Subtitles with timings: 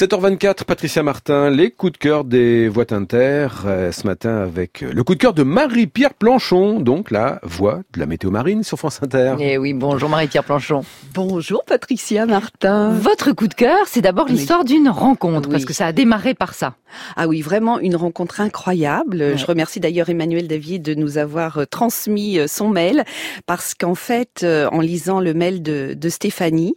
[0.00, 4.90] 7h24, Patricia Martin, les coups de cœur des voix inter, euh, ce matin avec euh,
[4.94, 8.78] le coup de cœur de Marie-Pierre Planchon, donc la voix de la météo marine sur
[8.78, 9.34] France Inter.
[9.40, 10.84] Eh oui, bonjour Marie-Pierre Planchon.
[11.12, 12.88] Bonjour Patricia Martin.
[12.92, 15.52] Votre coup de cœur, c'est d'abord l'histoire d'une rencontre, Oui.
[15.52, 16.76] parce que ça a démarré par ça.
[17.16, 19.36] Ah oui, vraiment une rencontre incroyable.
[19.36, 23.04] Je remercie d'ailleurs Emmanuel David de nous avoir euh, transmis son mail
[23.44, 26.76] parce qu'en fait, en lisant le mail de, de Stéphanie,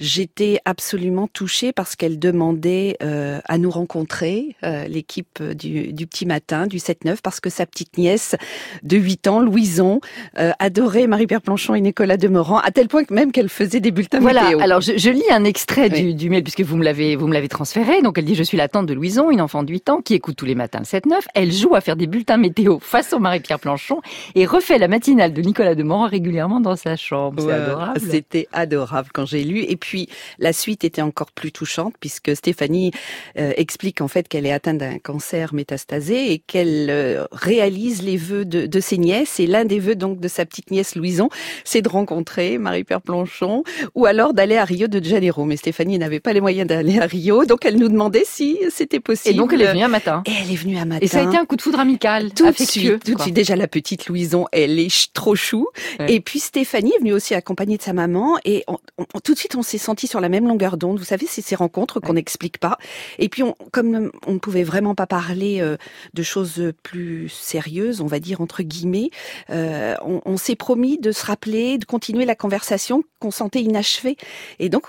[0.00, 6.26] j'étais absolument touchée parce qu'elle demandait euh, à nous rencontrer, euh, l'équipe du, du petit
[6.26, 8.36] matin, du 7-9, parce que sa petite nièce
[8.82, 10.00] de 8 ans, Louison,
[10.38, 13.90] euh, adorait Marie-Pierre Planchon et Nicolas Demorand, à tel point que même qu'elle faisait des
[13.90, 14.60] bulletins Voilà, météo.
[14.60, 16.02] alors je, je lis un extrait Oui.
[16.02, 18.02] du, du mail, puisque vous me l'avez vous me l'avez transféré.
[18.02, 20.14] Donc elle dit, je suis la tante de Louison, une enfant de 8 ans, qui
[20.14, 21.20] écoute tous les matins le 7-9.
[21.34, 24.00] Elle joue à faire des bulletins météo face au Marie-Pierre Planchon
[24.34, 27.40] et refait la matinale de Nicolas Demorand régulièrement dans sa chambre.
[27.42, 28.00] C'est Ouais, adorable.
[28.10, 29.60] C'était adorable quand j'ai lu.
[29.60, 32.92] Et puis la suite était encore plus touchante puisque Stéphanie
[33.38, 38.16] euh, explique en fait qu'elle est atteinte d'un cancer métastasé et qu'elle euh, réalise les
[38.16, 39.40] vœux de, de ses nièces.
[39.40, 41.28] Et l'un des vœux donc de sa petite nièce Louison,
[41.64, 43.64] c'est de rencontrer Marie-Pierre Planchon
[43.96, 45.44] ou alors d'aller à Rio de Janeiro.
[45.44, 49.00] Mais Stéphanie n'avait pas les moyens d'aller à Rio, donc elle nous demandait si c'était
[49.00, 49.34] possible.
[49.34, 50.22] Et donc elle est venue un matin.
[50.26, 51.00] Et elle est venue un matin.
[51.04, 52.80] Et ça a été un coup de foudre amical, Tout de affectueux.
[53.00, 53.34] suite, tout de suite.
[53.34, 55.66] Déjà, la petite Louison, elle est trop chou.
[55.98, 56.12] Ouais.
[56.14, 58.38] Et puis Stéphanie est venue aussi accompagnée de sa maman.
[58.44, 60.98] Et on- on- tout de suite, on s'est senti sur la même longueur d'onde.
[60.98, 62.78] Vous savez, c'est ces rencontres qu'on n'explique pas.
[63.18, 65.76] Et puis, on, comme on ne pouvait vraiment pas parler euh,
[66.14, 69.10] de choses plus sérieuses, on va dire entre guillemets,
[69.50, 74.16] euh, on, on s'est promis de se rappeler, de continuer la conversation qu'on sentait inachevée.
[74.58, 74.86] Et donc,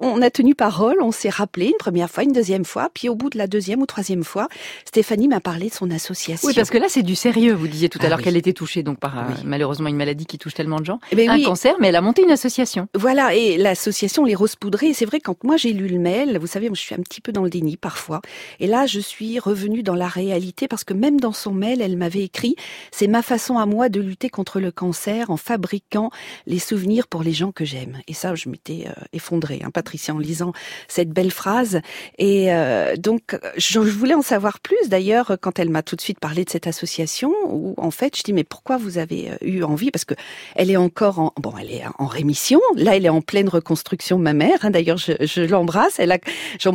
[0.00, 2.88] on, on a tenu parole, on s'est rappelé une première fois, une deuxième fois.
[2.94, 4.48] Puis au bout de la deuxième ou troisième fois,
[4.86, 6.48] Stéphanie m'a parlé de son association.
[6.48, 7.52] Oui, parce que là, c'est du sérieux.
[7.52, 8.24] Vous disiez tout à Ah l'heure oui.
[8.24, 9.34] qu'elle était touchée donc par euh, Oui.
[9.44, 11.42] malheureusement une maladie qui touche tellement de gens, Eh ben un oui.
[11.42, 12.88] cancer, mais elle a monté une association.
[12.94, 16.46] Voilà, et l'association Les Roses Poudrées, c'est vrai, quand moi j'ai lu le mail, vous
[16.46, 18.20] savez, je suis un petit peu dans le déni parfois,
[18.60, 21.96] et là je suis revenue dans la réalité, parce que même dans son mail, elle
[21.96, 22.56] m'avait écrit,
[22.90, 26.10] c'est ma façon à moi de lutter contre le cancer en fabriquant
[26.46, 27.98] les souvenirs pour les gens que j'aime.
[28.08, 30.52] Et ça, je m'étais euh, effondrée, hein, Patricia, en lisant
[30.88, 31.80] cette belle phrase.
[32.18, 36.00] Et euh, donc, je, je voulais en savoir plus, d'ailleurs, quand elle m'a tout de
[36.00, 39.36] suite parlé de cette association, où en fait, je dis, mais pourquoi vous avez euh,
[39.42, 39.90] eu envie?
[39.90, 40.14] Parce que
[40.54, 42.60] elle est encore en bon, elle est en rémission.
[42.76, 44.58] Là, elle est en pleine reconstruction mammaire.
[44.62, 44.70] Hein.
[44.70, 45.98] D'ailleurs, je, je l'embrasse.
[45.98, 46.18] Elle a,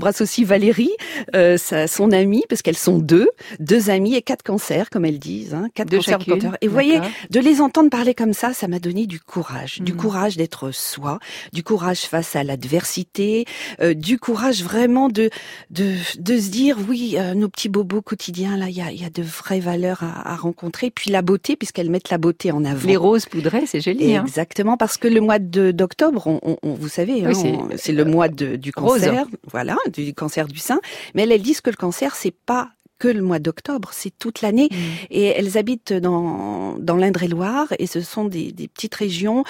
[0.01, 0.89] j'embrasse aussi Valérie,
[1.35, 3.29] euh, sa- son amie, parce qu'elles sont deux,
[3.59, 6.51] deux amies et quatre cancers, comme elles disent, hein, quatre De cancers chacune.
[6.61, 9.93] Et vous voyez, de les entendre parler comme ça, ça m'a donné du courage, du
[9.93, 9.97] Mhm.
[9.99, 11.19] courage d'être soi,
[11.53, 13.45] du courage face à l'adversité,
[13.81, 15.29] euh, du courage vraiment de
[15.69, 19.05] de, de se dire oui, euh, nos petits bobos quotidiens là, il y a, y
[19.05, 20.89] a de vraies valeurs à, à rencontrer.
[20.89, 22.87] Puis la beauté, puisqu'elles mettent la beauté en avant.
[22.87, 24.15] Les roses poudrées, c'est joli.
[24.15, 24.23] Hein.
[24.25, 27.31] Exactement, parce que le mois d'octobre, on, on- on- vous savez, hein,
[27.77, 29.01] c'est- le mois de- du Rose.
[29.01, 30.79] cancer, voilà, du cancer du sein.
[31.13, 32.71] Mais elles, elles disent que le cancer, c'est pas
[33.01, 34.69] que le mois d'octobre, c'est toute l'année.
[34.71, 34.75] Mm.
[35.09, 39.43] Et elles habitent dans, dans l'Indre-et-Loire et ce sont des, des petites régions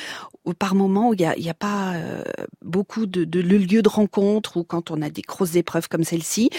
[0.46, 2.24] où par moment où il n'y a, y a pas euh,
[2.64, 6.50] beaucoup de, de lieux de rencontre ou quand on a des grosses épreuves comme celle-ci,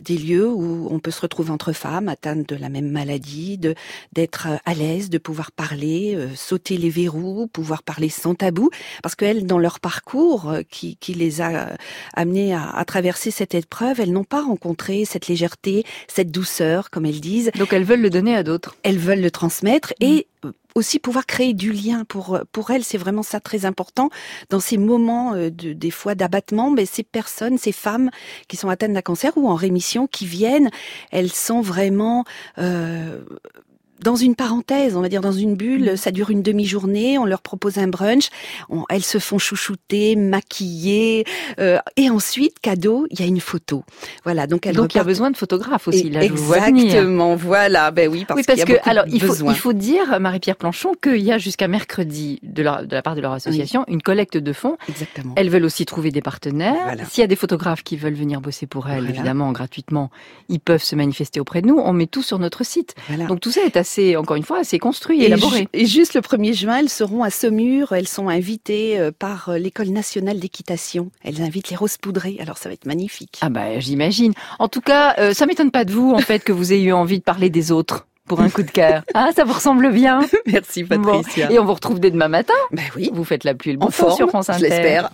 [0.00, 3.74] des lieux où on peut se retrouver entre femmes atteintes de la même maladie, de
[4.12, 8.70] d'être euh, à l'aise, de pouvoir parler, euh, sauter les verrous, pouvoir parler sans tabou,
[9.02, 11.76] parce qu'elles, dans leur parcours euh, qui, qui les a euh,
[12.14, 17.06] amenées à, à traverser cette épreuve, elles n'ont pas rencontré cette légèreté, cette douceur, comme
[17.06, 17.50] elles disent.
[17.58, 18.76] Donc elles veulent le donner à d'autres.
[18.82, 20.31] elles veulent le transmettre et euh,
[20.74, 24.10] aussi pouvoir créer du lien pour pour elles c'est vraiment ça très important
[24.50, 26.70] dans ces moments euh, de des fois d'abattement.
[26.70, 28.10] Mais ces personnes ces femmes
[28.48, 30.70] qui sont atteintes d'un cancer ou en rémission qui viennent
[31.10, 32.24] elles sont vraiment
[32.58, 33.22] euh,
[34.02, 37.40] dans une parenthèse, on va dire dans une bulle, ça dure une demi-journée, on leur
[37.42, 38.28] propose un brunch,
[38.68, 41.24] on- elles se font chouchouter, maquiller,
[41.58, 43.84] euh, et ensuite, cadeau, il y a une photo.
[44.24, 46.06] Voilà, donc elles Donc il y a besoin de photographes aussi.
[46.08, 46.22] Et- Là.
[46.24, 49.52] Exactement, voilà, ben oui, parce, oui, parce qu'il y a que alors il faut besoins.
[49.52, 53.32] il faut dire Marie-Pierre Planchon qu'il y a jusqu'à mercredi de, la part de leur
[53.32, 54.76] association une collecte de fonds.
[54.88, 55.34] Exactement.
[55.36, 56.74] Elles veulent aussi trouver des partenaires.
[56.84, 57.04] Voilà.
[57.04, 59.10] S'il y a des photographes qui veulent venir bosser pour elles, Voilà.
[59.10, 60.10] évidemment gratuitement,
[60.48, 61.78] ils peuvent se manifester auprès de nous.
[61.78, 62.94] On met tout sur notre site.
[63.08, 63.26] Voilà.
[63.26, 65.68] Donc tout ça est assez, encore une fois, assez construit, et, élaboré.
[65.72, 67.92] et juste le 1er juin, elles seront à Saumur.
[67.92, 71.10] Elles sont invitées euh, par euh, l'École nationale d'équitation.
[71.24, 72.36] Elles invitent les roses poudrées.
[72.40, 73.38] Alors ça va être magnifique.
[73.42, 74.32] Ah bah j'imagine.
[74.58, 76.92] En tout cas, euh, ça m'étonne pas de vous en fait que vous ayez eu
[76.92, 79.02] envie de parler des autres pour un coup de cœur.
[79.14, 80.20] Ah, ça vous ressemble bien.
[80.46, 81.02] Merci Bon.
[81.02, 81.50] Patricia.
[81.52, 82.54] Et on vous retrouve dès demain matin.
[82.70, 84.52] Ben oui, Vous faites la pluie et le beau en temps forme, sur France je
[84.52, 84.62] Inter.
[84.68, 85.10] l'espère.